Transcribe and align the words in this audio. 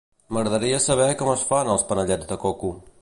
M'agradaria 0.35 0.79
saber 0.85 1.09
com 1.19 1.29
es 1.33 1.43
fan 1.51 1.69
els 1.75 1.85
panellets 1.93 2.31
de 2.33 2.39
coco. 2.47 2.73